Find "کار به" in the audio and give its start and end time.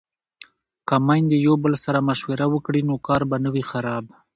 3.07-3.37